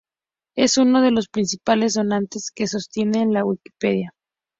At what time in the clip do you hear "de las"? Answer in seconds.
1.03-1.27